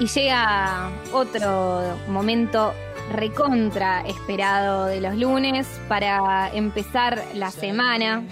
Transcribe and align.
Y 0.00 0.06
llega 0.06 0.90
otro 1.12 1.98
momento 2.08 2.72
recontra 3.12 4.00
esperado 4.06 4.86
de 4.86 4.98
los 4.98 5.14
lunes 5.14 5.66
para 5.88 6.48
empezar 6.54 7.22
la 7.34 7.50
semana 7.50 8.22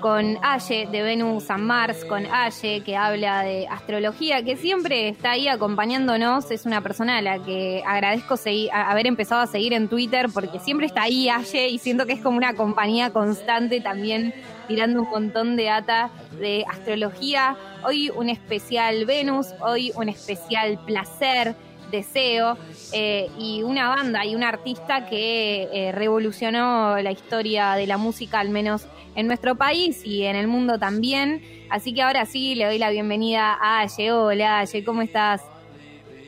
con 0.00 0.36
Aye 0.42 0.88
de 0.90 1.02
Venus 1.02 1.48
and 1.50 1.62
Mars, 1.62 2.04
con 2.04 2.26
Aye 2.26 2.82
que 2.82 2.96
habla 2.96 3.42
de 3.42 3.68
astrología, 3.68 4.42
que 4.42 4.56
siempre 4.56 5.08
está 5.08 5.32
ahí 5.32 5.46
acompañándonos. 5.46 6.50
Es 6.50 6.66
una 6.66 6.80
persona 6.80 7.18
a 7.18 7.22
la 7.22 7.38
que 7.38 7.84
agradezco 7.86 8.34
haber 8.72 9.06
empezado 9.06 9.42
a 9.42 9.46
seguir 9.46 9.74
en 9.74 9.88
Twitter 9.88 10.26
porque 10.34 10.58
siempre 10.58 10.86
está 10.86 11.02
ahí 11.02 11.28
Aye 11.28 11.68
y 11.68 11.78
siento 11.78 12.06
que 12.06 12.14
es 12.14 12.20
como 12.20 12.36
una 12.36 12.54
compañía 12.54 13.10
constante 13.10 13.80
también 13.80 14.34
tirando 14.66 15.02
un 15.02 15.08
montón 15.08 15.56
de 15.56 15.64
data 15.64 16.10
de 16.38 16.64
astrología. 16.68 17.56
Hoy 17.84 18.10
un 18.10 18.28
especial 18.28 19.04
Venus, 19.04 19.48
hoy 19.60 19.92
un 19.96 20.08
especial 20.08 20.78
placer, 20.86 21.54
deseo. 21.90 22.56
Eh, 22.92 23.28
y 23.38 23.62
una 23.62 23.88
banda 23.88 24.24
y 24.24 24.34
un 24.34 24.44
artista 24.44 25.06
que 25.06 25.68
eh, 25.72 25.92
revolucionó 25.92 26.96
la 26.98 27.10
historia 27.10 27.74
de 27.74 27.86
la 27.86 27.96
música, 27.96 28.38
al 28.38 28.50
menos 28.50 28.86
en 29.16 29.26
nuestro 29.26 29.56
país 29.56 30.04
y 30.04 30.22
en 30.22 30.36
el 30.36 30.46
mundo 30.46 30.78
también. 30.78 31.42
Así 31.68 31.92
que 31.92 32.02
ahora 32.02 32.26
sí 32.26 32.54
le 32.54 32.66
doy 32.66 32.78
la 32.78 32.90
bienvenida 32.90 33.58
a 33.60 33.80
Aye. 33.80 34.12
Hola, 34.12 34.60
Aye, 34.60 34.84
¿cómo 34.84 35.02
estás? 35.02 35.42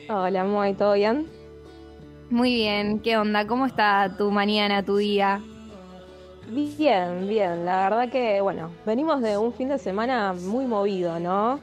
Hola, 0.09 0.43
muy, 0.43 0.73
¿todo 0.73 0.93
bien? 0.93 1.27
Muy 2.29 2.53
bien, 2.53 2.99
¿qué 2.99 3.17
onda? 3.17 3.47
¿Cómo 3.47 3.65
está 3.65 4.15
tu 4.17 4.31
mañana, 4.31 4.83
tu 4.83 4.97
día? 4.97 5.41
Bien, 6.49 7.27
bien. 7.27 7.63
La 7.63 7.89
verdad 7.89 8.09
que, 8.09 8.41
bueno, 8.41 8.71
venimos 8.83 9.21
de 9.21 9.37
un 9.37 9.53
fin 9.53 9.69
de 9.69 9.77
semana 9.77 10.33
muy 10.33 10.65
movido, 10.65 11.19
¿no? 11.19 11.59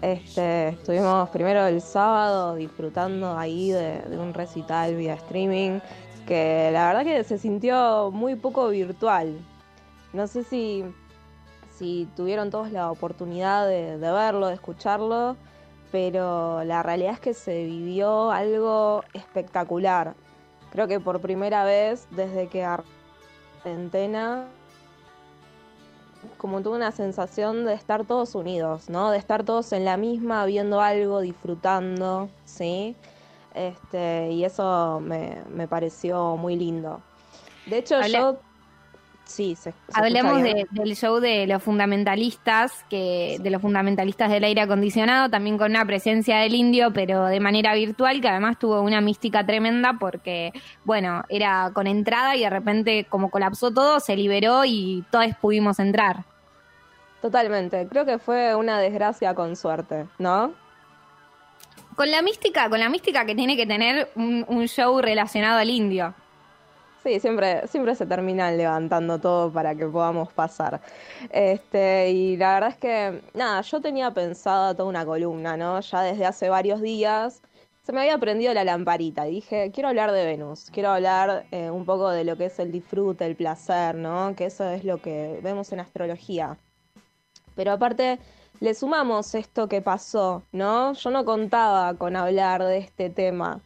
Este, 0.00 0.68
estuvimos 0.68 1.28
primero 1.28 1.66
el 1.66 1.82
sábado 1.82 2.54
disfrutando 2.54 3.36
ahí 3.36 3.70
de, 3.70 4.00
de, 4.00 4.18
un 4.18 4.32
recital 4.32 4.96
vía 4.96 5.14
streaming, 5.14 5.80
que 6.26 6.70
la 6.72 6.86
verdad 6.86 7.04
que 7.04 7.22
se 7.24 7.36
sintió 7.36 8.10
muy 8.12 8.34
poco 8.34 8.68
virtual. 8.68 9.38
No 10.14 10.26
sé 10.26 10.42
si, 10.44 10.84
si 11.70 12.08
tuvieron 12.16 12.50
todos 12.50 12.72
la 12.72 12.90
oportunidad 12.90 13.68
de, 13.68 13.98
verlo, 13.98 14.46
de 14.46 14.54
escucharlo, 14.54 15.36
pero 15.92 16.64
la 16.64 16.82
realidad 16.82 17.12
es 17.14 17.20
que 17.20 17.34
se 17.34 17.64
vivió 17.64 18.30
algo 18.30 19.04
espectacular. 19.12 20.14
Creo 20.70 20.88
que 20.88 20.98
por 20.98 21.20
primera 21.20 21.64
vez 21.64 22.08
desde 22.10 22.48
que 22.48 22.64
Argentina 23.64 24.46
como 26.36 26.60
tuve 26.62 26.76
una 26.76 26.92
sensación 26.92 27.64
de 27.64 27.74
estar 27.74 28.04
todos 28.04 28.34
unidos, 28.34 28.88
¿no? 28.88 29.10
De 29.10 29.18
estar 29.18 29.44
todos 29.44 29.72
en 29.72 29.84
la 29.84 29.96
misma, 29.96 30.44
viendo 30.46 30.80
algo, 30.80 31.20
disfrutando, 31.20 32.28
¿sí? 32.44 32.96
Este, 33.54 34.30
y 34.30 34.44
eso 34.44 35.00
me, 35.00 35.42
me 35.50 35.68
pareció 35.68 36.36
muy 36.36 36.56
lindo. 36.56 37.00
De 37.66 37.78
hecho, 37.78 38.00
yo 38.06 38.40
Sí, 39.24 39.56
se, 39.56 39.72
Hablemos 39.94 40.42
del 40.42 40.96
show 40.96 41.18
de 41.18 41.46
los 41.46 41.62
fundamentalistas, 41.62 42.84
que 42.90 43.38
de 43.40 43.50
los 43.50 43.62
fundamentalistas 43.62 44.30
del 44.30 44.44
aire 44.44 44.60
acondicionado, 44.60 45.30
también 45.30 45.56
con 45.56 45.70
una 45.70 45.84
presencia 45.84 46.38
del 46.38 46.54
indio, 46.54 46.92
pero 46.92 47.24
de 47.26 47.40
manera 47.40 47.74
virtual, 47.74 48.20
que 48.20 48.28
además 48.28 48.58
tuvo 48.58 48.82
una 48.82 49.00
mística 49.00 49.44
tremenda 49.44 49.94
porque, 49.98 50.52
bueno, 50.84 51.24
era 51.30 51.70
con 51.72 51.86
entrada 51.86 52.36
y 52.36 52.40
de 52.40 52.50
repente 52.50 53.06
como 53.08 53.30
colapsó 53.30 53.70
todo, 53.72 53.98
se 53.98 54.14
liberó 54.14 54.64
y 54.66 55.04
todos 55.10 55.26
pudimos 55.40 55.78
entrar. 55.78 56.24
Totalmente, 57.22 57.86
creo 57.88 58.04
que 58.04 58.18
fue 58.18 58.54
una 58.54 58.78
desgracia 58.78 59.34
con 59.34 59.56
suerte, 59.56 60.06
¿no? 60.18 60.52
Con 61.96 62.10
la 62.10 62.20
mística, 62.20 62.68
con 62.68 62.78
la 62.78 62.90
mística 62.90 63.24
que 63.24 63.34
tiene 63.34 63.56
que 63.56 63.66
tener 63.66 64.10
un 64.16 64.66
show 64.68 65.00
relacionado 65.00 65.58
al 65.58 65.70
indio. 65.70 66.14
Sí, 67.04 67.20
siempre, 67.20 67.66
siempre 67.68 67.94
se 67.94 68.06
terminan 68.06 68.56
levantando 68.56 69.18
todo 69.20 69.52
para 69.52 69.74
que 69.74 69.86
podamos 69.86 70.32
pasar. 70.32 70.80
Este, 71.30 72.10
y 72.10 72.38
la 72.38 72.54
verdad 72.54 72.70
es 72.70 72.78
que, 72.78 73.22
nada, 73.34 73.60
yo 73.60 73.80
tenía 73.82 74.10
pensada 74.12 74.74
toda 74.74 74.88
una 74.88 75.04
columna, 75.04 75.54
¿no? 75.58 75.78
Ya 75.80 76.00
desde 76.00 76.24
hace 76.24 76.48
varios 76.48 76.80
días 76.80 77.42
se 77.82 77.92
me 77.92 78.00
había 78.00 78.16
prendido 78.16 78.54
la 78.54 78.64
lamparita. 78.64 79.24
Dije, 79.24 79.70
quiero 79.70 79.90
hablar 79.90 80.12
de 80.12 80.24
Venus, 80.24 80.70
quiero 80.70 80.88
hablar 80.92 81.44
eh, 81.50 81.70
un 81.70 81.84
poco 81.84 82.08
de 82.08 82.24
lo 82.24 82.38
que 82.38 82.46
es 82.46 82.58
el 82.58 82.72
disfrute, 82.72 83.26
el 83.26 83.36
placer, 83.36 83.94
¿no? 83.96 84.34
Que 84.34 84.46
eso 84.46 84.66
es 84.70 84.82
lo 84.84 85.02
que 85.02 85.40
vemos 85.42 85.70
en 85.72 85.80
astrología. 85.80 86.56
Pero 87.54 87.72
aparte, 87.72 88.18
le 88.60 88.72
sumamos 88.72 89.34
esto 89.34 89.68
que 89.68 89.82
pasó, 89.82 90.42
¿no? 90.52 90.94
Yo 90.94 91.10
no 91.10 91.26
contaba 91.26 91.92
con 91.98 92.16
hablar 92.16 92.64
de 92.64 92.78
este 92.78 93.10
tema 93.10 93.60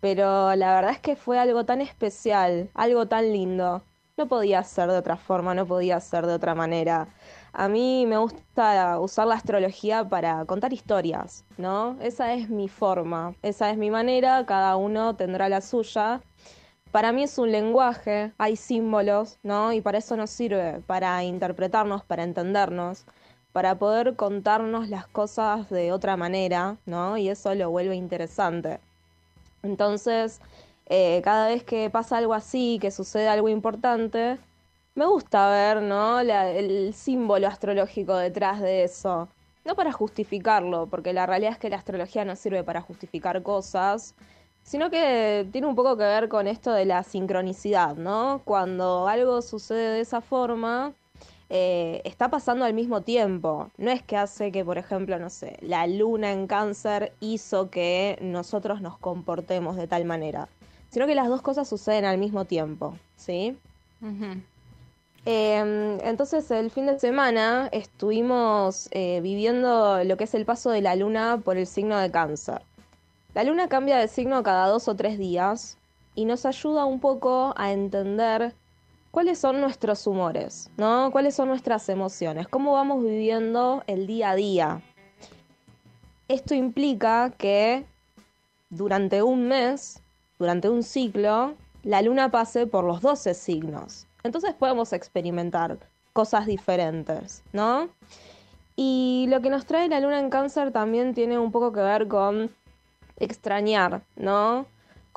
pero 0.00 0.54
la 0.54 0.74
verdad 0.74 0.92
es 0.92 1.00
que 1.00 1.16
fue 1.16 1.38
algo 1.38 1.64
tan 1.64 1.80
especial, 1.80 2.70
algo 2.74 3.06
tan 3.06 3.32
lindo. 3.32 3.82
No 4.16 4.28
podía 4.28 4.62
ser 4.64 4.90
de 4.90 4.98
otra 4.98 5.16
forma, 5.16 5.54
no 5.54 5.66
podía 5.66 6.00
ser 6.00 6.26
de 6.26 6.34
otra 6.34 6.54
manera. 6.54 7.08
A 7.52 7.68
mí 7.68 8.06
me 8.06 8.16
gusta 8.18 8.98
usar 8.98 9.26
la 9.26 9.34
astrología 9.34 10.08
para 10.08 10.44
contar 10.46 10.72
historias, 10.72 11.44
¿no? 11.58 11.96
Esa 12.00 12.34
es 12.34 12.48
mi 12.48 12.68
forma, 12.68 13.34
esa 13.42 13.70
es 13.70 13.78
mi 13.78 13.90
manera, 13.90 14.44
cada 14.46 14.76
uno 14.76 15.16
tendrá 15.16 15.48
la 15.48 15.60
suya. 15.60 16.22
Para 16.92 17.12
mí 17.12 17.24
es 17.24 17.38
un 17.38 17.52
lenguaje, 17.52 18.32
hay 18.38 18.56
símbolos, 18.56 19.38
¿no? 19.42 19.72
Y 19.72 19.80
para 19.82 19.98
eso 19.98 20.16
nos 20.16 20.30
sirve, 20.30 20.80
para 20.86 21.22
interpretarnos, 21.24 22.04
para 22.04 22.22
entendernos, 22.24 23.04
para 23.52 23.78
poder 23.78 24.16
contarnos 24.16 24.88
las 24.88 25.06
cosas 25.06 25.68
de 25.70 25.92
otra 25.92 26.16
manera, 26.16 26.76
¿no? 26.86 27.16
Y 27.18 27.28
eso 27.28 27.54
lo 27.54 27.70
vuelve 27.70 27.96
interesante. 27.96 28.80
Entonces, 29.66 30.40
eh, 30.86 31.20
cada 31.24 31.48
vez 31.48 31.64
que 31.64 31.90
pasa 31.90 32.18
algo 32.18 32.34
así, 32.34 32.78
que 32.80 32.90
sucede 32.90 33.28
algo 33.28 33.48
importante, 33.48 34.38
me 34.94 35.06
gusta 35.06 35.50
ver, 35.50 35.82
¿no? 35.82 36.20
el 36.20 36.94
símbolo 36.94 37.48
astrológico 37.48 38.16
detrás 38.16 38.60
de 38.60 38.84
eso. 38.84 39.28
No 39.64 39.74
para 39.74 39.92
justificarlo, 39.92 40.86
porque 40.86 41.12
la 41.12 41.26
realidad 41.26 41.52
es 41.52 41.58
que 41.58 41.68
la 41.70 41.76
astrología 41.76 42.24
no 42.24 42.36
sirve 42.36 42.62
para 42.64 42.80
justificar 42.80 43.42
cosas, 43.42 44.14
sino 44.62 44.90
que 44.90 45.46
tiene 45.52 45.66
un 45.66 45.74
poco 45.74 45.96
que 45.96 46.04
ver 46.04 46.28
con 46.28 46.46
esto 46.46 46.72
de 46.72 46.84
la 46.86 47.02
sincronicidad, 47.02 47.96
¿no? 47.96 48.42
Cuando 48.44 49.08
algo 49.08 49.42
sucede 49.42 49.94
de 49.94 50.00
esa 50.00 50.20
forma, 50.20 50.94
eh, 51.48 52.02
está 52.04 52.28
pasando 52.28 52.64
al 52.64 52.74
mismo 52.74 53.02
tiempo. 53.02 53.70
No 53.78 53.90
es 53.90 54.02
que 54.02 54.16
hace 54.16 54.50
que, 54.50 54.64
por 54.64 54.78
ejemplo, 54.78 55.18
no 55.18 55.30
sé, 55.30 55.56
la 55.60 55.86
luna 55.86 56.32
en 56.32 56.46
cáncer 56.46 57.12
hizo 57.20 57.70
que 57.70 58.18
nosotros 58.20 58.80
nos 58.80 58.98
comportemos 58.98 59.76
de 59.76 59.86
tal 59.86 60.04
manera, 60.04 60.48
sino 60.90 61.06
que 61.06 61.14
las 61.14 61.28
dos 61.28 61.42
cosas 61.42 61.68
suceden 61.68 62.04
al 62.04 62.18
mismo 62.18 62.44
tiempo, 62.44 62.96
¿sí? 63.16 63.56
Em, 65.28 65.98
entonces 66.04 66.48
el 66.52 66.70
fin 66.70 66.86
de 66.86 67.00
semana 67.00 67.68
estuvimos 67.72 68.88
eh, 68.92 69.20
viviendo 69.22 70.04
lo 70.04 70.16
que 70.16 70.24
es 70.24 70.34
el 70.34 70.44
paso 70.44 70.70
de 70.70 70.82
la 70.82 70.94
luna 70.94 71.40
por 71.44 71.56
el 71.56 71.66
signo 71.66 71.98
de 71.98 72.10
cáncer. 72.10 72.62
La 73.34 73.42
luna 73.42 73.68
cambia 73.68 73.98
de 73.98 74.08
signo 74.08 74.42
cada 74.42 74.68
dos 74.68 74.88
o 74.88 74.94
tres 74.94 75.18
días 75.18 75.78
y 76.14 76.24
nos 76.24 76.46
ayuda 76.46 76.84
un 76.84 77.00
poco 77.00 77.54
a 77.56 77.72
entender 77.72 78.54
cuáles 79.16 79.38
son 79.38 79.62
nuestros 79.62 80.06
humores, 80.06 80.68
¿no? 80.76 81.10
¿Cuáles 81.10 81.34
son 81.34 81.48
nuestras 81.48 81.88
emociones? 81.88 82.48
¿Cómo 82.48 82.74
vamos 82.74 83.02
viviendo 83.02 83.82
el 83.86 84.06
día 84.06 84.32
a 84.32 84.34
día? 84.34 84.82
Esto 86.28 86.54
implica 86.54 87.30
que 87.30 87.86
durante 88.68 89.22
un 89.22 89.48
mes, 89.48 90.02
durante 90.38 90.68
un 90.68 90.82
ciclo, 90.82 91.54
la 91.82 92.02
luna 92.02 92.30
pase 92.30 92.66
por 92.66 92.84
los 92.84 93.00
12 93.00 93.32
signos. 93.32 94.06
Entonces 94.22 94.52
podemos 94.52 94.92
experimentar 94.92 95.78
cosas 96.12 96.44
diferentes, 96.44 97.42
¿no? 97.54 97.88
Y 98.76 99.28
lo 99.30 99.40
que 99.40 99.48
nos 99.48 99.64
trae 99.64 99.88
la 99.88 100.00
luna 100.00 100.20
en 100.20 100.28
cáncer 100.28 100.72
también 100.72 101.14
tiene 101.14 101.38
un 101.38 101.52
poco 101.52 101.72
que 101.72 101.80
ver 101.80 102.06
con 102.06 102.50
extrañar, 103.16 104.02
¿no? 104.14 104.66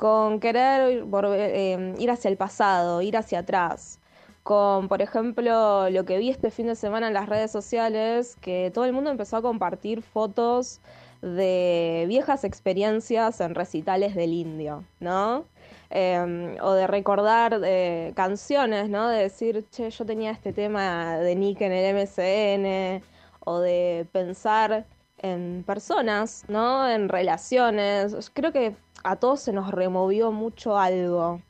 Con 0.00 0.40
querer 0.40 1.04
eh, 1.12 1.94
ir 1.98 2.10
hacia 2.10 2.30
el 2.30 2.38
pasado, 2.38 3.02
ir 3.02 3.18
hacia 3.18 3.40
atrás. 3.40 3.98
Con, 4.42 4.88
por 4.88 5.02
ejemplo, 5.02 5.90
lo 5.90 6.06
que 6.06 6.16
vi 6.16 6.30
este 6.30 6.50
fin 6.50 6.68
de 6.68 6.74
semana 6.74 7.08
en 7.08 7.12
las 7.12 7.28
redes 7.28 7.50
sociales, 7.50 8.34
que 8.40 8.70
todo 8.72 8.86
el 8.86 8.94
mundo 8.94 9.10
empezó 9.10 9.36
a 9.36 9.42
compartir 9.42 10.00
fotos 10.00 10.80
de 11.20 12.06
viejas 12.08 12.44
experiencias 12.44 13.42
en 13.42 13.54
recitales 13.54 14.14
del 14.14 14.32
indio, 14.32 14.84
¿no? 15.00 15.44
Em, 15.90 16.56
o 16.62 16.72
de 16.72 16.86
recordar 16.86 17.60
eh, 17.62 18.12
canciones, 18.16 18.88
¿no? 18.88 19.06
De 19.06 19.24
decir, 19.24 19.66
che, 19.70 19.90
yo 19.90 20.06
tenía 20.06 20.30
este 20.30 20.54
tema 20.54 21.18
de 21.18 21.36
Nick 21.36 21.60
en 21.60 21.72
el 21.72 21.94
MCN, 21.94 23.04
o 23.40 23.58
de 23.60 24.06
pensar 24.12 24.86
en 25.22 25.64
personas, 25.66 26.44
¿no? 26.48 26.88
En 26.88 27.08
relaciones. 27.08 28.30
Creo 28.32 28.52
que 28.52 28.74
a 29.04 29.16
todos 29.16 29.40
se 29.40 29.52
nos 29.52 29.70
removió 29.70 30.32
mucho 30.32 30.78
algo 30.78 31.40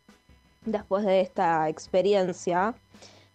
después 0.65 1.05
de 1.05 1.21
esta 1.21 1.69
experiencia. 1.69 2.75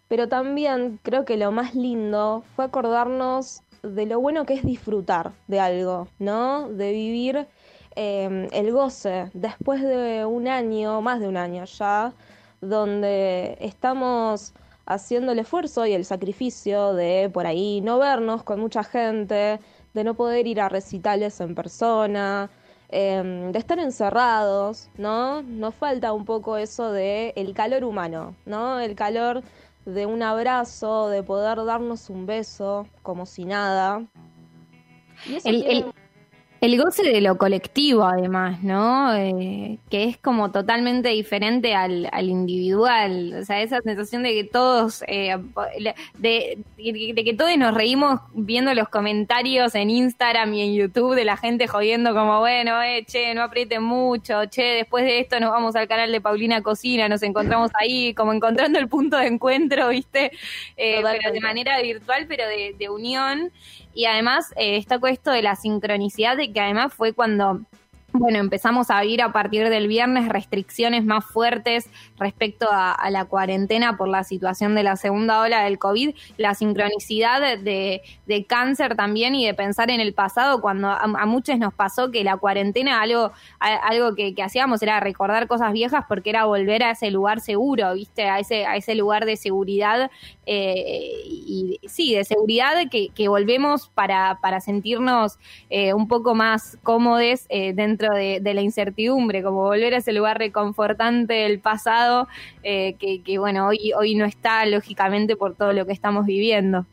Pero 0.08 0.28
también 0.30 1.00
creo 1.02 1.26
que 1.26 1.38
lo 1.38 1.52
más 1.52 1.74
lindo 1.74 2.44
fue 2.56 2.66
acordarnos 2.66 3.62
de 3.82 4.06
lo 4.06 4.20
bueno 4.20 4.46
que 4.46 4.54
es 4.54 4.64
disfrutar 4.64 5.32
de 5.48 5.60
algo, 5.60 6.08
¿no? 6.20 6.70
De 6.70 6.92
vivir 6.92 7.48
em, 7.96 8.48
el 8.52 8.72
goce 8.72 9.30
después 9.34 9.82
de 9.82 10.26
un 10.26 10.48
año, 10.48 11.02
más 11.02 11.20
de 11.20 11.28
un 11.28 11.38
año 11.38 11.66
ya, 11.66 12.14
donde 12.62 13.58
estamos 13.60 14.54
haciendo 14.86 15.32
el 15.32 15.40
esfuerzo 15.40 15.86
y 15.86 15.94
el 15.94 16.06
sacrificio 16.06 16.94
de 16.94 17.30
por 17.34 17.48
ahí 17.48 17.82
no 17.82 17.98
vernos 17.98 18.44
con 18.44 18.60
mucha 18.60 18.84
gente, 18.84 19.60
de 19.96 20.04
no 20.04 20.14
poder 20.14 20.46
ir 20.46 20.60
a 20.60 20.70
recitales 20.70 21.40
en 21.40 21.56
persona, 21.56 22.50
em, 22.90 23.52
de 23.52 23.58
estar 23.58 23.80
encerrados, 23.80 24.90
¿no? 24.98 25.42
Nos 25.42 25.74
falta 25.74 26.12
un 26.14 26.26
poco 26.26 26.58
eso 26.58 26.92
de 26.92 27.34
el 27.38 27.54
calor 27.54 27.86
humano, 27.86 28.36
¿no? 28.46 28.80
El 28.80 28.94
calor 28.96 29.42
de 29.86 30.06
un 30.06 30.22
abrazo, 30.22 31.10
de 31.10 31.24
poder 31.24 31.64
darnos 31.64 32.10
un 32.10 32.26
beso 32.26 32.88
como 33.04 33.26
si 33.26 33.46
nada. 33.46 34.06
el, 35.46 35.64
el 35.64 35.86
goce 36.82 37.04
de 37.04 37.22
lo 37.22 37.38
colectivo, 37.38 38.04
además, 38.04 38.64
¿no? 38.64 39.14
Eh, 39.14 39.78
que 39.90 40.06
es 40.06 40.18
como 40.18 40.52
totalmente 40.52 41.10
diferente 41.10 41.76
al, 41.76 42.10
individual. 42.22 43.36
O 43.42 43.46
sea, 43.46 43.62
esa 43.62 43.82
sensación 43.82 44.24
de 44.24 44.34
que 44.34 44.44
todos, 44.46 45.04
eh, 45.08 45.38
de, 46.18 46.64
que 46.78 47.36
todos 47.38 47.56
nos 47.58 47.74
reímos 47.74 48.22
viendo 48.34 48.74
los 48.74 48.90
comentarios 48.90 49.76
en 49.76 49.90
Instagram 49.90 50.54
y 50.54 50.62
en 50.62 50.76
YouTube 50.76 51.16
de 51.16 51.26
la 51.26 51.38
gente 51.38 51.68
jodiendo 51.68 52.14
como, 52.14 52.40
bueno, 52.40 52.82
eh, 52.82 53.06
che, 53.06 53.34
no 53.36 53.44
aprieten 53.44 53.84
mucho, 53.84 54.46
che, 54.46 54.64
después 54.64 55.06
de 55.06 55.20
esto 55.20 55.40
nos 55.40 55.52
vamos 55.52 55.76
al 55.76 55.88
canal 55.88 56.12
de 56.12 56.22
Paulina 56.22 56.62
Cocina, 56.62 57.08
nos 57.10 57.24
encontramos 57.24 57.72
ahí, 57.80 58.14
como 58.14 58.34
encontrando 58.34 58.80
el 58.80 58.88
punto 58.88 59.18
de 59.18 59.28
encuentro, 59.28 59.88
¿viste? 59.90 60.32
Eh, 60.78 61.02
pero 61.04 61.34
de 61.34 61.42
manera 61.42 61.82
virtual, 61.82 62.26
pero 62.28 62.48
de, 62.48 62.76
de 62.78 62.90
unión. 62.90 63.52
Y 63.96 64.06
además 64.06 64.52
eh, 64.58 64.76
está 64.76 65.00
esto 65.08 65.32
de 65.32 65.42
la 65.42 65.56
sincronicidad 65.56 66.36
de 66.36 66.52
que 66.56 66.62
además 66.62 66.94
fue 66.94 67.12
cuando 67.12 67.66
bueno, 68.20 68.40
empezamos 68.40 68.90
a 68.90 69.02
vivir 69.02 69.22
a 69.22 69.32
partir 69.32 69.70
del 69.70 69.88
viernes 69.88 70.30
restricciones 70.30 71.04
más 71.06 71.26
fuertes 71.26 71.90
respecto 72.18 72.68
a, 72.72 72.96
la 73.10 73.26
cuarentena 73.26 73.98
por 73.98 74.08
la 74.08 74.24
situación 74.24 74.76
de 74.76 74.84
la 74.84 74.96
segunda 74.96 75.42
ola 75.42 75.64
del 75.64 75.80
COVID, 75.80 76.16
la 76.38 76.54
sincronicidad 76.56 77.58
de, 77.58 78.02
cáncer 78.48 78.96
también 78.96 79.36
y 79.36 79.46
de 79.46 79.54
pensar 79.54 79.92
en 79.92 80.00
el 80.00 80.14
pasado, 80.14 80.62
cuando 80.62 80.90
a, 80.90 81.26
muchos 81.26 81.58
nos 81.58 81.74
pasó 81.74 82.12
que 82.12 82.24
la 82.24 82.38
cuarentena, 82.38 83.02
algo, 83.02 83.32
algo 83.60 84.16
que, 84.16 84.36
hacíamos 84.44 84.82
era 84.82 85.00
recordar 85.00 85.48
cosas 85.48 85.74
viejas 85.74 86.06
porque 86.08 86.30
era 86.30 86.46
volver 86.46 86.84
a 86.84 86.92
ese 86.92 87.10
lugar 87.12 87.42
seguro, 87.42 87.94
¿viste? 87.94 88.30
A 88.30 88.40
ese, 88.40 88.66
a 88.66 88.76
ese 88.76 88.96
lugar 88.96 89.26
de 89.26 89.38
seguridad, 89.38 90.12
eh, 90.46 91.22
y 91.26 91.80
sí, 91.88 92.14
de 92.14 92.24
seguridad 92.24 92.76
que, 92.90 93.28
volvemos 93.28 93.90
para, 93.90 94.40
para 94.42 94.62
sentirnos 94.62 95.40
eh, 95.70 95.94
un 95.94 96.08
poco 96.08 96.36
más 96.36 96.78
cómodos 96.84 97.16
eh, 97.50 97.74
dentro 97.74 98.05
de, 98.12 98.54
la 98.54 98.62
incertidumbre, 98.62 99.44
como 99.44 99.64
volver 99.64 99.94
a 99.94 99.98
ese 99.98 100.14
lugar 100.14 100.38
reconfortante 100.38 101.34
del 101.34 101.60
pasado, 101.60 102.28
eh, 102.64 102.96
que, 102.96 103.38
bueno, 103.38 103.68
hoy, 103.68 103.92
hoy 103.98 104.16
no 104.16 104.26
está 104.26 104.66
lógicamente 104.66 105.36
por 105.36 105.56
todo 105.56 105.74
lo 105.74 105.86
que 105.86 105.94
estamos 105.94 106.26
viviendo. 106.26 106.86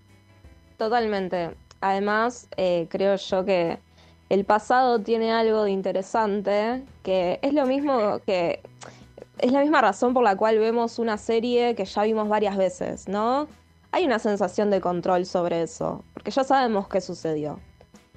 Totalmente. 0.76 1.50
Además, 1.80 2.48
eh, 2.56 2.86
creo 2.90 3.16
yo 3.16 3.44
que 3.44 3.78
el 4.28 4.44
pasado 4.44 5.00
tiene 5.00 5.32
algo 5.32 5.64
de 5.64 5.72
interesante, 5.72 6.82
que 7.02 7.38
es 7.42 7.52
lo 7.52 7.66
mismo 7.66 8.20
que... 8.24 8.60
Es 9.38 9.50
la 9.52 9.60
misma 9.60 9.80
razón 9.80 10.14
por 10.14 10.22
la 10.22 10.36
cual 10.36 10.58
vemos 10.58 10.98
una 10.98 11.18
serie 11.18 11.74
que 11.74 11.84
ya 11.84 12.02
vimos 12.02 12.28
varias 12.28 12.56
veces, 12.56 13.08
¿no? 13.08 13.48
Hay 13.90 14.06
una 14.06 14.18
sensación 14.18 14.70
de 14.70 14.80
control 14.80 15.26
sobre 15.26 15.62
eso, 15.62 16.04
porque 16.14 16.30
ya 16.30 16.44
sabemos 16.44 16.88
qué 16.88 17.00
sucedió. 17.00 17.58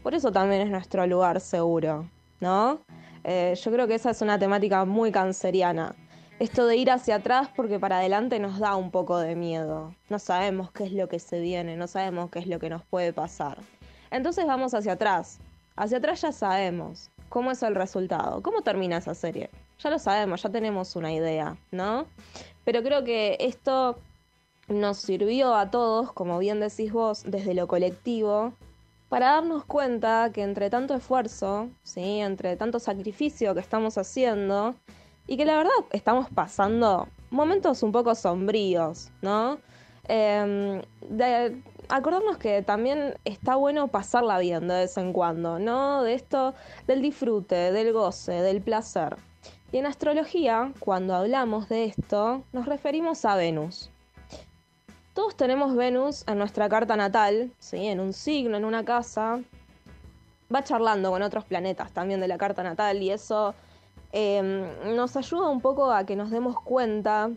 Por 0.04 0.14
eso 0.14 0.32
también 0.32 0.62
es 0.62 0.70
nuestro 0.70 1.06
lugar 1.08 1.42
seguro. 1.42 2.06
¿No? 2.46 2.80
Eh, 3.24 3.56
yo 3.60 3.72
creo 3.72 3.88
que 3.88 3.96
esa 3.96 4.12
es 4.12 4.22
una 4.22 4.38
temática 4.38 4.86
muy 4.86 5.12
canceriana. 5.12 5.96
Esto 6.38 6.68
de 6.68 6.78
ir 6.78 6.92
hacia 6.92 7.16
atrás 7.16 7.50
porque 7.56 7.80
para 7.80 7.98
adelante 7.98 8.38
nos 8.38 8.60
da 8.60 8.76
un 8.76 8.92
poco 8.92 9.18
de 9.18 9.36
miedo. 9.36 9.96
No 10.10 10.20
sabemos 10.20 10.72
qué 10.72 10.84
es 10.84 10.92
lo 10.92 11.10
que 11.10 11.18
se 11.18 11.40
viene, 11.40 11.76
no 11.76 11.88
sabemos 11.88 12.30
qué 12.30 12.38
es 12.38 12.46
lo 12.46 12.60
que 12.60 12.70
nos 12.70 12.84
puede 12.84 13.14
pasar. 13.14 13.58
Entonces 14.12 14.46
vamos 14.46 14.76
hacia 14.76 14.92
atrás. 14.92 15.40
Hacia 15.76 15.98
atrás 15.98 16.22
ya 16.22 16.32
sabemos 16.32 17.10
cómo 17.30 17.50
es 17.50 17.64
el 17.64 17.74
resultado, 17.74 18.44
cómo 18.44 18.62
termina 18.62 18.98
esa 18.98 19.16
serie. 19.16 19.50
Ya 19.80 19.90
lo 19.90 19.98
sabemos, 19.98 20.44
ya 20.44 20.50
tenemos 20.52 20.96
una 20.96 21.12
idea, 21.12 21.58
¿no? 21.72 22.06
Pero 22.64 22.84
creo 22.84 23.04
que 23.04 23.38
esto 23.40 23.98
nos 24.68 24.98
sirvió 25.00 25.56
a 25.56 25.72
todos, 25.72 26.14
como 26.14 26.38
bien 26.38 26.60
decís 26.60 26.94
vos, 26.94 27.24
desde 27.26 27.56
lo 27.56 27.68
colectivo, 27.68 28.54
para 29.10 29.34
darnos 29.34 29.66
cuenta 29.66 30.32
que 30.34 30.42
entre 30.42 30.70
tanto 30.70 30.94
esfuerzo, 30.96 31.70
¿sí? 31.84 32.20
entre 32.20 32.56
tanto 32.58 32.80
sacrificio 32.80 33.54
que 33.54 33.60
estamos 33.60 33.98
haciendo, 33.98 34.76
y 35.28 35.38
que 35.38 35.46
la 35.46 35.58
verdad 35.58 35.74
estamos 35.92 36.28
pasando 36.30 37.08
momentos 37.32 37.84
un 37.84 37.92
poco 37.92 38.14
sombríos, 38.16 39.12
¿no? 39.22 39.58
Em, 40.08 40.82
acordarnos 41.90 42.38
que 42.38 42.62
también 42.62 43.16
está 43.26 43.56
bueno 43.56 43.88
pasarla 43.88 44.38
bien 44.40 44.68
de 44.68 44.76
vez 44.76 44.98
en 44.98 45.14
cuando, 45.14 45.58
¿no? 45.58 46.04
De 46.04 46.14
esto, 46.14 46.54
del 46.88 47.02
disfrute, 47.02 47.72
del 47.72 47.92
goce, 47.92 48.34
del 48.34 48.62
placer. 48.62 49.18
Y 49.72 49.78
en 49.78 49.88
astrología, 49.88 50.72
cuando 50.80 51.16
hablamos 51.16 51.70
de 51.70 51.86
esto, 51.86 52.44
nos 52.54 52.68
referimos 52.68 53.26
a 53.26 53.36
Venus. 53.36 53.90
Todos 55.16 55.38
tenemos 55.38 55.74
Venus 55.78 56.26
en 56.28 56.38
nuestra 56.38 56.68
carta 56.68 56.98
natal, 56.98 57.50
¿sí? 57.58 57.88
en 57.88 58.02
un 58.02 58.12
signo, 58.12 58.58
en 58.58 58.66
una 58.66 58.84
casa. 58.84 59.40
Va 60.54 60.62
charlando 60.62 61.10
con 61.10 61.22
otros 61.22 61.46
planetas 61.46 61.94
también 61.94 62.20
de 62.20 62.28
la 62.28 62.38
carta 62.38 62.64
natal 62.64 63.02
y 63.02 63.12
eso 63.12 63.56
em, 64.12 64.66
nos 64.94 65.16
ayuda 65.16 65.48
un 65.50 65.62
poco 65.62 65.90
a 65.90 66.06
que 66.06 66.18
nos 66.18 66.32
demos 66.32 66.60
cuenta 66.60 67.30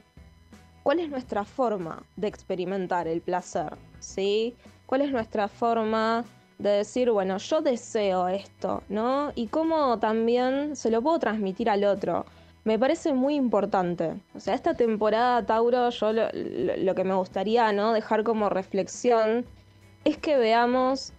cuál 0.83 0.99
es 0.99 1.09
nuestra 1.09 1.45
forma 1.45 2.03
de 2.17 2.27
experimentar 2.27 3.07
el 3.07 3.21
placer, 3.21 3.79
¿sí? 4.01 4.57
¿Cuál 4.85 5.03
es 5.03 5.13
nuestra 5.13 5.47
forma 5.47 6.25
de 6.59 6.71
decir, 6.71 7.13
bueno, 7.13 7.39
yo 7.39 7.63
deseo 7.63 8.27
esto, 8.27 8.83
¿no? 8.89 9.31
Y 9.37 9.47
cómo 9.47 10.01
también 10.01 10.75
se 10.75 10.91
lo 10.91 11.01
puedo 11.01 11.21
transmitir 11.21 11.71
al 11.71 11.85
otro 11.85 12.27
me 12.69 12.79
parece 12.79 13.15
muy 13.15 13.35
importante. 13.35 14.20
O 14.35 14.41
sea, 14.41 14.53
esta 14.53 14.75
temporada, 14.75 15.47
Tauro, 15.47 15.88
yo 15.88 16.12
lo, 16.12 16.94
que 16.94 17.03
me 17.03 17.15
gustaría 17.15 17.73
¿no? 17.73 17.94
dejar 17.94 18.25
como 18.25 18.50
reflexión 18.50 19.47
es 20.05 20.19
que 20.19 20.37
veamos 20.37 21.15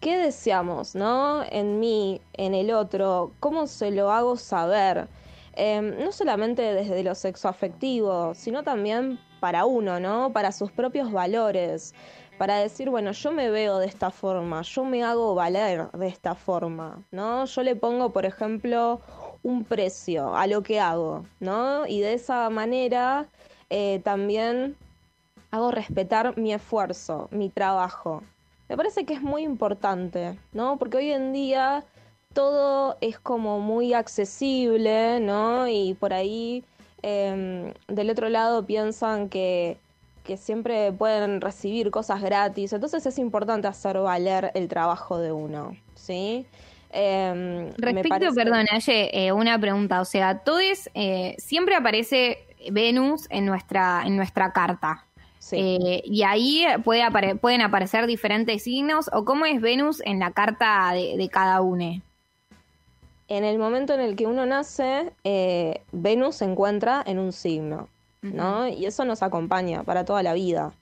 qué 0.00 0.18
deseamos, 0.18 0.96
¿no? 0.96 1.44
En 1.52 1.78
mí, 1.78 2.20
en 2.32 2.52
el 2.52 2.72
otro, 2.72 3.30
cómo 3.38 3.68
se 3.68 3.92
lo 3.92 4.10
hago 4.10 4.36
saber. 4.36 5.06
Em, 5.52 5.96
no 6.02 6.10
solamente 6.10 6.62
desde 6.62 7.04
lo 7.04 7.14
sexoafectivo, 7.14 8.34
sino 8.34 8.64
también 8.64 9.20
para 9.38 9.66
uno, 9.66 10.00
¿no? 10.00 10.32
Para 10.32 10.50
sus 10.50 10.72
propios 10.72 11.12
valores. 11.12 11.94
Para 12.38 12.58
decir, 12.58 12.90
bueno, 12.90 13.12
yo 13.12 13.30
me 13.30 13.50
veo 13.50 13.78
de 13.78 13.86
esta 13.86 14.10
forma, 14.10 14.62
yo 14.62 14.84
me 14.84 15.04
hago 15.04 15.36
valer 15.36 15.90
de 15.92 16.08
esta 16.08 16.34
forma, 16.34 17.04
¿no? 17.12 17.44
Yo 17.44 17.62
le 17.62 17.76
pongo, 17.76 18.12
por 18.12 18.26
ejemplo, 18.26 19.00
un 19.42 19.64
precio 19.64 20.34
a 20.34 20.46
lo 20.46 20.62
que 20.62 20.80
hago, 20.80 21.24
¿no? 21.40 21.86
Y 21.86 22.00
de 22.00 22.14
esa 22.14 22.50
manera 22.50 23.26
eh, 23.70 24.00
también 24.04 24.76
hago 25.50 25.70
respetar 25.70 26.36
mi 26.36 26.52
esfuerzo, 26.52 27.28
mi 27.30 27.48
trabajo. 27.48 28.22
Me 28.68 28.76
parece 28.76 29.06
que 29.06 29.14
es 29.14 29.22
muy 29.22 29.42
importante, 29.42 30.38
¿no? 30.52 30.76
Porque 30.78 30.98
hoy 30.98 31.12
en 31.12 31.32
día 31.32 31.84
todo 32.34 32.96
es 33.00 33.18
como 33.18 33.60
muy 33.60 33.94
accesible, 33.94 35.20
¿no? 35.20 35.66
Y 35.68 35.94
por 35.94 36.12
ahí 36.12 36.64
em, 37.02 37.72
del 37.88 38.10
otro 38.10 38.28
lado 38.28 38.66
piensan 38.66 39.28
que, 39.28 39.78
que 40.24 40.36
siempre 40.36 40.92
pueden 40.92 41.40
recibir 41.40 41.90
cosas 41.90 42.20
gratis. 42.20 42.72
Entonces 42.74 43.06
es 43.06 43.18
importante 43.18 43.66
hacer 43.68 43.98
valer 43.98 44.50
el 44.54 44.68
trabajo 44.68 45.18
de 45.18 45.32
uno, 45.32 45.74
¿sí? 45.94 46.46
Eh, 46.90 47.72
Respecto, 47.76 48.34
perdón, 48.34 48.66
eh, 48.86 49.32
una 49.32 49.58
pregunta. 49.58 50.00
O 50.00 50.04
sea, 50.04 50.38
todo 50.38 50.60
eh, 50.60 51.34
siempre 51.38 51.74
aparece 51.74 52.38
Venus 52.70 53.26
en 53.30 53.46
nuestra, 53.46 54.02
en 54.04 54.16
nuestra 54.16 54.52
carta. 54.52 55.04
Eh, 55.50 56.02
y 56.04 56.24
ahí 56.24 56.66
puede 56.84 57.02
pueden 57.36 57.62
aparecer 57.62 58.06
diferentes 58.06 58.62
signos. 58.64 59.10
¿O 59.12 59.24
cómo 59.24 59.46
es 59.46 59.60
Venus 59.60 60.02
en 60.04 60.18
la 60.18 60.32
carta 60.32 60.92
de, 60.92 61.28
cada 61.30 61.60
uno? 61.62 62.02
En 63.28 63.44
el 63.44 63.58
momento 63.58 63.94
en 63.94 64.00
el 64.00 64.16
que 64.16 64.26
uno 64.26 64.46
nace, 64.46 65.12
Venus 65.92 66.36
se 66.36 66.44
encuentra 66.44 67.02
en 67.06 67.18
un 67.18 67.32
signo, 67.32 67.88
¿no? 68.22 68.68
Y 68.68 68.86
eso 68.86 69.04
nos 69.04 69.22
acompaña 69.22 69.84
para 69.84 70.04
toda 70.04 70.22
la 70.22 70.32
vida. 70.32 70.72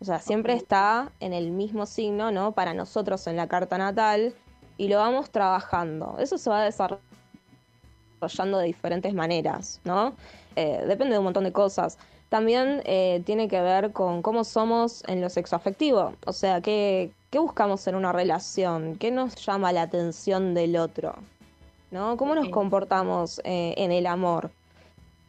O 0.00 0.04
sea, 0.04 0.18
siempre 0.18 0.54
está 0.54 1.12
en 1.20 1.32
el 1.32 1.52
mismo 1.52 1.86
signo, 1.86 2.32
¿no? 2.32 2.52
Para 2.52 2.74
nosotros 2.74 3.24
en 3.28 3.36
la 3.36 3.46
carta 3.46 3.78
natal 3.78 4.34
y 4.76 4.88
lo 4.88 4.98
vamos 4.98 5.30
trabajando. 5.30 6.16
Eso 6.18 6.38
se 6.38 6.50
va 6.50 6.62
desarrollando 6.64 8.58
de 8.58 8.66
diferentes 8.66 9.14
maneras, 9.14 9.80
¿no? 9.84 10.14
Eh, 10.56 10.84
depende 10.86 11.14
de 11.14 11.18
un 11.18 11.24
montón 11.24 11.44
de 11.44 11.52
cosas. 11.52 11.98
También 12.28 12.82
eh, 12.84 13.22
tiene 13.26 13.48
que 13.48 13.60
ver 13.60 13.92
con 13.92 14.22
cómo 14.22 14.44
somos 14.44 15.04
en 15.06 15.20
lo 15.20 15.28
sexoafectivo, 15.28 16.14
o 16.24 16.32
sea, 16.32 16.60
qué, 16.62 17.10
qué 17.30 17.38
buscamos 17.38 17.86
en 17.86 17.94
una 17.94 18.12
relación, 18.12 18.96
qué 18.96 19.10
nos 19.10 19.34
llama 19.44 19.72
la 19.72 19.82
atención 19.82 20.54
del 20.54 20.76
otro. 20.76 21.14
¿no? 21.92 22.16
¿Cómo 22.16 22.34
nos 22.34 22.48
comportamos 22.48 23.40
eh, 23.44 23.74
en 23.76 23.92
el 23.92 24.06
amor? 24.06 24.50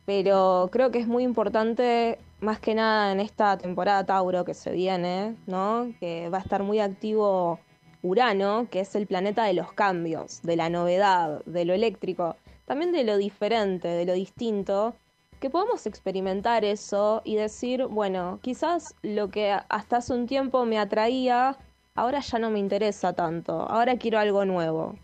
Pero 0.05 0.69
creo 0.71 0.91
que 0.91 0.99
es 0.99 1.07
muy 1.07 1.23
importante, 1.23 2.17
más 2.39 2.59
que 2.59 2.73
nada 2.73 3.11
en 3.11 3.19
esta 3.19 3.57
temporada 3.57 4.05
Tauro 4.05 4.43
que 4.43 4.53
se 4.53 4.71
viene, 4.71 5.35
¿no? 5.45 5.93
Que 5.99 6.29
va 6.29 6.39
a 6.39 6.41
estar 6.41 6.63
muy 6.63 6.79
activo 6.79 7.59
Urano, 8.03 8.67
que 8.69 8.81
es 8.81 8.95
el 8.95 9.07
planeta 9.07 9.45
de 9.45 9.53
los 9.53 9.71
cambios, 9.71 10.41
de 10.43 10.57
la 10.57 10.69
novedad, 10.69 11.41
de 11.45 11.63
lo 11.63 11.73
eléctrico, 11.73 12.35
también 12.65 12.91
de 12.91 13.05
lo 13.05 13.17
diferente, 13.17 13.87
de 13.87 14.05
lo 14.05 14.11
distinto, 14.11 14.93
que 15.39 15.49
podamos 15.49 15.85
experimentar 15.87 16.65
eso 16.65 17.21
y 17.23 17.35
decir, 17.35 17.85
bueno, 17.85 18.39
quizás 18.41 18.93
lo 19.03 19.29
que 19.29 19.57
hasta 19.69 19.97
hace 19.97 20.13
un 20.13 20.27
tiempo 20.27 20.65
me 20.65 20.77
atraía, 20.79 21.57
ahora 21.95 22.19
ya 22.19 22.39
no 22.39 22.49
me 22.49 22.59
interesa 22.59 23.13
tanto, 23.13 23.53
ahora 23.69 23.97
quiero 23.97 24.19
algo 24.19 24.43
nuevo. 24.43 24.95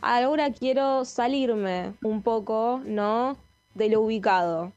Ahora 0.00 0.50
quiero 0.50 1.04
salirme 1.04 1.92
un 2.02 2.22
poco, 2.22 2.80
¿no? 2.84 3.36
De 3.74 3.90
lo 3.90 4.00
ubicado. 4.00 4.72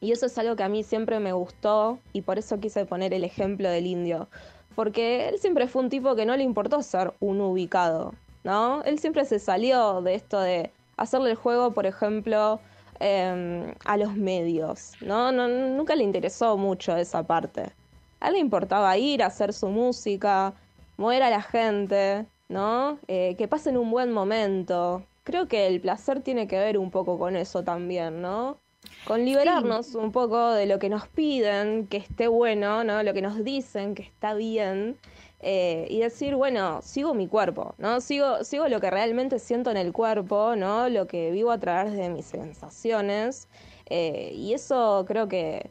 Y 0.00 0.12
eso 0.12 0.26
es 0.26 0.36
algo 0.38 0.56
que 0.56 0.62
a 0.62 0.68
mí 0.68 0.82
siempre 0.82 1.20
me 1.20 1.32
gustó 1.32 2.00
y 2.12 2.22
por 2.22 2.38
eso 2.38 2.58
quise 2.58 2.84
poner 2.84 3.14
el 3.14 3.22
ejemplo 3.22 3.68
del 3.68 3.86
indio 3.86 4.28
porque 4.76 5.28
él 5.30 5.38
siempre 5.40 5.66
fue 5.66 5.82
un 5.82 5.88
tipo 5.88 6.14
que 6.14 6.26
no 6.26 6.36
le 6.36 6.44
importó 6.44 6.82
ser 6.82 7.14
un 7.18 7.40
ubicado, 7.40 8.14
¿no? 8.44 8.82
Él 8.84 9.00
siempre 9.00 9.24
se 9.24 9.40
salió 9.40 10.02
de 10.02 10.14
esto 10.14 10.38
de 10.38 10.70
hacerle 10.98 11.30
el 11.30 11.36
juego, 11.36 11.72
por 11.72 11.86
ejemplo, 11.86 12.60
em, 13.00 13.74
a 13.84 13.96
los 13.96 14.14
medios, 14.14 14.92
¿no? 15.00 15.32
Nunca 15.32 15.96
le 15.96 16.04
interesó 16.04 16.56
mucho 16.58 16.94
esa 16.96 17.22
parte. 17.22 17.72
A 18.20 18.28
él 18.28 18.34
le 18.34 18.38
importaba 18.38 18.96
ir 18.98 19.22
a 19.22 19.26
hacer 19.26 19.52
su 19.54 19.68
música, 19.68 20.52
mover 20.98 21.22
a 21.22 21.30
la 21.30 21.42
gente, 21.42 22.26
¿no? 22.48 22.98
Eh, 23.08 23.34
que 23.38 23.48
pasen 23.48 23.78
un 23.78 23.90
buen 23.90 24.12
momento. 24.12 25.02
Creo 25.24 25.48
que 25.48 25.66
el 25.66 25.80
placer 25.80 26.20
tiene 26.20 26.46
que 26.46 26.58
ver 26.58 26.78
un 26.78 26.90
poco 26.90 27.18
con 27.18 27.34
eso 27.34 27.64
también, 27.64 28.20
¿no? 28.22 28.58
Con 29.04 29.24
liberarnos 29.24 29.94
un 29.94 30.12
poco 30.12 30.52
de 30.52 30.66
lo 30.66 30.78
que 30.78 30.88
nos 30.88 31.06
piden 31.08 31.86
que 31.86 31.96
esté 31.98 32.28
bueno, 32.28 32.84
¿no? 32.84 33.02
Lo 33.02 33.14
que 33.14 33.22
nos 33.22 33.44
dicen 33.44 33.94
que 33.94 34.02
está 34.02 34.34
bien. 34.34 34.96
Eh, 35.40 35.86
y 35.90 36.00
decir, 36.00 36.34
bueno, 36.34 36.80
sigo 36.82 37.14
mi 37.14 37.28
cuerpo, 37.28 37.74
¿no? 37.78 38.00
Sigo, 38.00 38.42
sigo 38.42 38.68
lo 38.68 38.80
que 38.80 38.90
realmente 38.90 39.38
siento 39.38 39.70
en 39.70 39.76
el 39.76 39.92
cuerpo, 39.92 40.56
¿no? 40.56 40.88
Lo 40.88 41.06
que 41.06 41.30
vivo 41.30 41.50
a 41.50 41.58
través 41.58 41.92
de 41.92 42.08
mis 42.08 42.24
sensaciones. 42.26 43.48
Eh, 43.88 44.32
y 44.34 44.54
eso 44.54 45.04
creo 45.06 45.28
que 45.28 45.70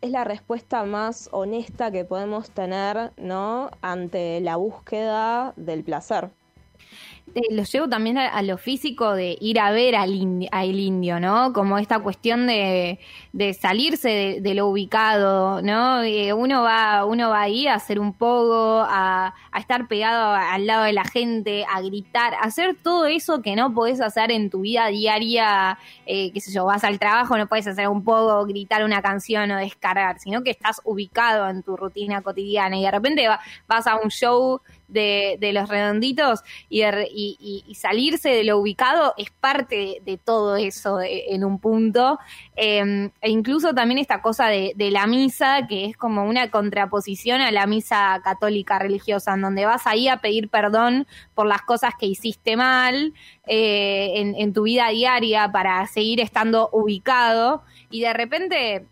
es 0.00 0.10
la 0.10 0.24
respuesta 0.24 0.84
más 0.84 1.28
honesta 1.32 1.90
que 1.90 2.04
podemos 2.04 2.50
tener, 2.50 3.12
¿no? 3.16 3.70
Ante 3.80 4.40
la 4.40 4.56
búsqueda 4.56 5.54
del 5.56 5.82
placer 5.82 6.30
lo 7.50 7.62
llevo 7.62 7.88
también 7.88 8.18
a, 8.18 8.42
lo 8.42 8.58
físico 8.58 9.14
de 9.14 9.36
ir 9.40 9.60
a 9.60 9.70
ver 9.70 9.94
al, 9.94 10.10
indio, 10.12 11.20
¿no? 11.20 11.52
Como 11.52 11.78
esta 11.78 12.00
cuestión 12.00 12.46
de, 12.46 12.98
salirse 13.60 14.38
de, 14.40 14.54
lo 14.54 14.66
ubicado, 14.66 15.62
¿no? 15.62 16.02
Eh, 16.02 16.32
uno 16.32 16.62
va, 16.62 17.04
uno 17.04 17.30
va 17.30 17.42
ahí 17.42 17.66
a 17.66 17.74
hacer 17.74 18.00
un 18.00 18.12
poco, 18.12 18.84
a, 18.88 19.34
estar 19.58 19.88
pegado 19.88 20.32
al 20.32 20.66
lado 20.66 20.84
de 20.84 20.92
la 20.92 21.04
gente, 21.04 21.64
a 21.70 21.80
gritar, 21.80 22.34
a 22.34 22.40
hacer 22.40 22.76
todo 22.82 23.06
eso 23.06 23.42
que 23.42 23.56
no 23.56 23.74
podés 23.74 24.00
hacer 24.00 24.30
en 24.30 24.50
tu 24.50 24.60
vida 24.60 24.88
diaria, 24.88 25.78
eh, 26.06 26.32
qué 26.32 26.40
sé 26.40 26.52
yo, 26.52 26.64
vas 26.64 26.84
al 26.84 26.98
trabajo, 26.98 27.36
no 27.36 27.46
puedes 27.46 27.66
hacer 27.66 27.88
un 27.88 28.04
poco, 28.04 28.44
gritar 28.46 28.84
una 28.84 29.02
canción 29.02 29.50
o 29.50 29.56
descargar, 29.56 30.18
sino 30.18 30.42
que 30.42 30.50
estás 30.50 30.80
ubicado 30.84 31.48
en 31.48 31.62
tu 31.62 31.76
rutina 31.76 32.22
cotidiana 32.22 32.76
y 32.76 32.82
de 32.82 32.90
repente 32.90 33.28
vas 33.68 33.86
a 33.86 33.96
un 33.96 34.10
show 34.10 34.60
de, 34.90 35.50
los 35.52 35.68
redonditos 35.68 36.40
y, 36.68 36.82
salirse 37.74 38.30
de 38.30 38.44
lo 38.44 38.58
ubicado 38.58 39.14
es 39.16 39.30
parte 39.30 40.02
de, 40.04 40.18
todo 40.18 40.56
eso 40.56 40.98
en 41.00 41.44
un 41.44 41.58
punto. 41.58 42.18
Em, 42.56 43.10
e 43.20 43.30
incluso 43.30 43.74
también 43.74 43.98
esta 43.98 44.20
cosa 44.20 44.48
de, 44.48 44.74
la 44.90 45.06
misa, 45.06 45.66
que 45.68 45.86
es 45.86 45.96
como 45.96 46.24
una 46.24 46.50
contraposición 46.50 47.40
a 47.40 47.50
la 47.50 47.66
misa 47.66 48.20
católica 48.24 48.78
religiosa, 48.78 49.34
en 49.34 49.42
donde 49.42 49.64
vas 49.64 49.86
ahí 49.86 50.08
a 50.08 50.18
pedir 50.18 50.48
perdón 50.48 51.06
por 51.34 51.46
las 51.46 51.62
cosas 51.62 51.94
que 51.98 52.06
hiciste 52.06 52.56
mal 52.56 53.14
eh, 53.46 54.12
en 54.14 54.52
tu 54.52 54.64
vida 54.64 54.88
diaria 54.88 55.50
para 55.50 55.86
seguir 55.86 56.20
estando 56.20 56.68
ubicado 56.72 57.62
y 57.90 58.00
de 58.00 58.12
repente 58.12 58.86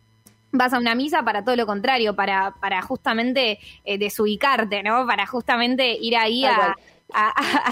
vas 0.52 0.72
a 0.72 0.78
una 0.78 0.94
misa 0.94 1.22
para 1.22 1.44
todo 1.44 1.56
lo 1.56 1.66
contrario, 1.66 2.14
para, 2.14 2.54
para 2.60 2.82
justamente 2.82 3.58
eh, 3.84 3.98
desubicarte, 3.98 4.82
¿no? 4.82 5.06
Para 5.06 5.26
justamente 5.26 5.92
ir 6.00 6.16
ahí 6.16 6.44
a, 6.44 6.74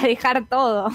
dejar 0.03 0.47
todo. 0.49 0.89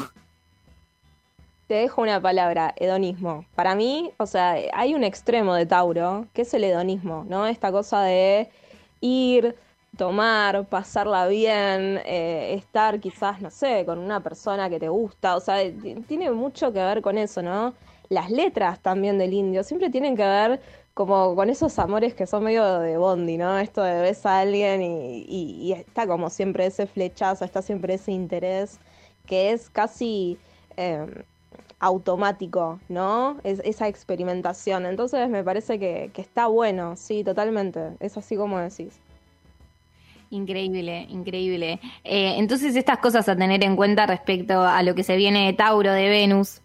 Te 1.67 1.75
dejo 1.75 2.01
una 2.01 2.21
palabra, 2.21 2.73
hedonismo. 2.75 3.45
Para 3.55 3.75
mí, 3.75 4.11
o 4.17 4.25
sea, 4.25 4.55
hay 4.73 4.93
un 4.93 5.03
extremo 5.03 5.55
de 5.55 5.65
Tauro, 5.65 6.27
que 6.33 6.41
es 6.41 6.53
el 6.53 6.65
hedonismo, 6.65 7.25
¿no? 7.29 7.47
Esta 7.47 7.71
cosa 7.71 8.01
de 8.03 8.49
ir, 8.99 9.55
tomar, 9.97 10.65
pasarla 10.65 11.27
bien, 11.27 12.01
eh, 12.05 12.55
estar 12.55 12.99
quizás, 12.99 13.41
no 13.41 13.49
sé, 13.49 13.85
con 13.85 13.99
una 13.99 14.19
persona 14.21 14.69
que 14.69 14.79
te 14.79 14.89
gusta, 14.89 15.35
o 15.35 15.39
sea, 15.39 15.57
tiene 16.07 16.31
mucho 16.31 16.73
que 16.73 16.79
ver 16.79 17.01
con 17.01 17.17
eso, 17.17 17.41
¿no? 17.41 17.73
Las 18.09 18.29
letras 18.29 18.79
también 18.81 19.17
del 19.17 19.33
indio 19.33 19.63
siempre 19.63 19.89
tienen 19.89 20.17
que 20.17 20.23
ver 20.23 20.61
como 20.93 21.35
con 21.35 21.49
esos 21.49 21.79
amores 21.79 22.13
que 22.13 22.27
son 22.27 22.43
medio 22.43 22.79
de 22.79 22.97
bondi, 22.97 23.37
¿no? 23.37 23.57
Esto 23.57 23.81
de 23.81 24.01
ves 24.01 24.25
a 24.25 24.39
alguien 24.39 24.81
y, 24.81 25.73
está 25.73 26.05
como 26.07 26.29
siempre 26.29 26.65
ese 26.65 26.87
flechazo, 26.87 27.45
está 27.45 27.61
siempre 27.61 27.95
ese 27.95 28.11
interés 28.11 28.79
que 29.25 29.51
es 29.51 29.69
casi 29.69 30.37
em, 30.75 31.07
automático, 31.79 32.79
¿no? 32.89 33.37
Es, 33.43 33.61
esa 33.63 33.87
experimentación. 33.87 34.85
Entonces 34.85 35.29
me 35.29 35.43
parece 35.43 35.79
que, 35.79 36.11
está 36.15 36.47
bueno, 36.47 36.95
sí, 36.97 37.23
totalmente. 37.23 37.93
Es 37.99 38.17
así 38.17 38.35
como 38.35 38.59
decís. 38.59 38.99
Increíble, 40.29 41.07
increíble. 41.09 41.79
Eh, 42.03 42.35
entonces 42.37 42.75
estas 42.75 42.99
cosas 42.99 43.27
a 43.27 43.35
tener 43.35 43.63
en 43.63 43.75
cuenta 43.75 44.05
respecto 44.05 44.61
a 44.61 44.81
lo 44.83 44.95
que 44.95 45.03
se 45.03 45.17
viene 45.17 45.47
de 45.47 45.53
Tauro, 45.53 45.91
de 45.91 46.09
Venus, 46.09 46.61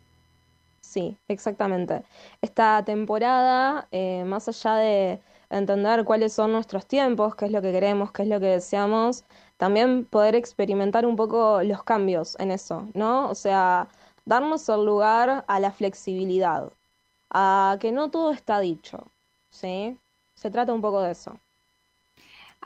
Sí, 0.97 1.19
exactamente. 1.29 2.05
Esta 2.41 2.83
temporada, 2.85 3.87
eh, 3.91 4.25
más 4.25 4.49
allá 4.49 4.77
de 4.77 5.21
entender 5.51 6.05
cuáles 6.07 6.33
son 6.33 6.53
nuestros 6.53 6.87
tiempos, 6.87 7.37
qué 7.37 7.45
es 7.47 7.53
lo 7.53 7.61
que 7.61 7.71
queremos, 7.71 8.13
qué 8.13 8.23
es 8.23 8.29
lo 8.29 8.41
que 8.41 8.47
deseamos, 8.47 9.25
también 9.59 10.07
poder 10.07 10.35
experimentar 10.35 11.05
un 11.05 11.17
poco 11.17 11.63
los 11.63 11.85
cambios 11.85 12.37
en 12.41 12.51
eso, 12.51 12.89
¿no? 12.95 13.29
O 13.29 13.35
sea, 13.35 13.89
darnos 14.25 14.69
el 14.71 14.87
lugar 14.87 15.45
a 15.47 15.61
la 15.61 15.71
flexibilidad, 15.71 16.73
a 17.31 17.79
que 17.81 17.93
no 17.93 18.11
todo 18.11 18.33
está 18.33 18.61
dicho, 18.61 19.13
¿sí? 19.51 19.99
Se 20.35 20.51
trata 20.51 20.73
un 20.75 20.81
poco 20.83 21.03
de 21.03 21.13
eso. 21.13 21.41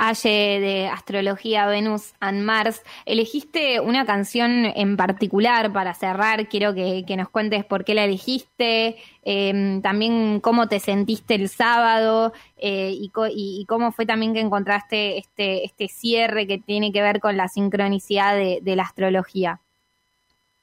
Aye 0.03 0.61
de 0.61 0.87
Astrología, 0.87 1.67
Venus 1.67 2.15
and 2.21 2.43
Mars. 2.43 2.83
Elegiste 3.05 3.81
una 3.81 4.07
canción 4.07 4.65
en 4.65 4.97
particular 4.97 5.75
para 5.75 5.93
cerrar. 5.93 6.49
Quiero 6.49 6.73
que, 6.73 7.05
nos 7.19 7.29
cuentes 7.29 7.67
por 7.67 7.85
qué 7.85 7.93
la 7.95 8.05
elegiste, 8.05 8.97
em, 9.23 9.83
también 9.83 10.41
cómo 10.41 10.69
te 10.69 10.81
sentiste 10.81 11.35
el 11.35 11.51
sábado 11.51 12.33
eh, 12.57 12.95
y, 12.99 13.67
cómo 13.67 13.93
fue 13.93 14.07
también 14.07 14.33
que 14.33 14.41
encontraste 14.41 15.19
este, 15.19 15.67
este 15.67 15.89
cierre 15.89 16.47
que 16.47 16.57
tiene 16.57 16.93
que 16.93 17.03
ver 17.03 17.21
con 17.21 17.37
la 17.37 17.49
sincronicidad 17.49 18.35
de, 18.35 18.61
de 18.63 18.77
la 18.77 18.85
astrología. 18.85 19.61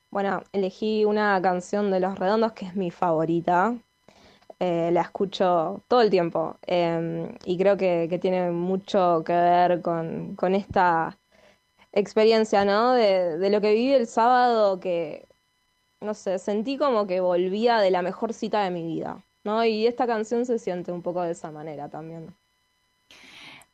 Bueno, 0.09 0.41
elegí 0.51 1.05
una 1.05 1.39
canción 1.43 1.91
de 1.91 1.99
Los 1.99 2.17
Redondos 2.17 2.53
que 2.53 2.65
es 2.65 2.75
mi 2.75 2.89
favorita, 2.89 3.75
eh, 4.59 4.89
la 4.91 5.01
escucho 5.01 5.83
todo 5.87 6.01
el 6.01 6.09
tiempo 6.09 6.57
em, 6.65 7.29
y 7.45 7.57
creo 7.57 7.77
que, 7.77 8.17
tiene 8.19 8.49
mucho 8.51 9.23
que 9.25 9.33
ver 9.33 9.81
con, 9.81 10.55
esta 10.55 11.17
experiencia, 11.91 12.65
¿no? 12.65 12.93
De, 12.93 13.49
lo 13.49 13.61
que 13.61 13.73
viví 13.73 13.93
el 13.93 14.07
sábado 14.07 14.79
que, 14.79 15.27
no 16.01 16.13
sé, 16.13 16.39
sentí 16.39 16.77
como 16.77 17.05
que 17.05 17.19
volvía 17.19 17.79
de 17.79 17.91
la 17.91 18.01
mejor 18.01 18.33
cita 18.33 18.63
de 18.63 18.71
mi 18.71 18.83
vida, 18.83 19.23
¿no? 19.43 19.63
Y 19.63 19.85
esta 19.85 20.07
canción 20.07 20.45
se 20.45 20.57
siente 20.57 20.91
un 20.91 21.03
poco 21.03 21.21
de 21.21 21.31
esa 21.31 21.51
manera 21.51 21.89
también. 21.89 22.33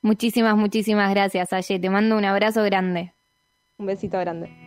Muchísimas, 0.02 0.58
muchísimas 0.58 1.10
gracias, 1.12 1.54
Aye. 1.54 1.80
Te 1.80 1.90
mando 1.90 2.18
un 2.18 2.26
abrazo 2.26 2.62
grande. 2.64 3.14
Un 3.78 3.86
besito 3.86 4.20
grande. 4.20 4.63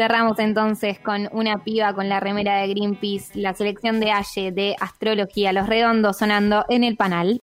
Cerramos 0.00 0.38
entonces 0.38 0.98
con 0.98 1.28
una 1.30 1.62
piba 1.62 1.92
con 1.92 2.08
la 2.08 2.20
remera 2.20 2.56
de 2.56 2.68
Greenpeace, 2.68 3.38
la 3.38 3.52
selección 3.52 4.00
de 4.00 4.12
Aye 4.12 4.50
de 4.50 4.74
Astrología, 4.80 5.52
los 5.52 5.66
redondos 5.66 6.16
sonando 6.16 6.64
en 6.70 6.84
el 6.84 6.96
panel. 6.96 7.38